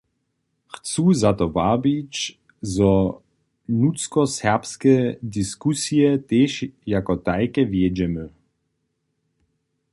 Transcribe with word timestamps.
Chcu 0.73 1.13
za 1.21 1.31
to 1.39 1.45
wabić, 1.57 2.15
zo 2.75 2.93
nutřkoserbske 3.79 4.93
diskusije 5.37 6.09
tež 6.29 6.51
jako 6.93 7.13
tajke 7.25 7.61
wjedźemy. 7.71 8.25